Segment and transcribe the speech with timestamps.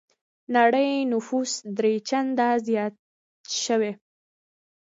[0.55, 2.93] نړۍ نفوس درې چنده زيات
[3.63, 3.91] شوی.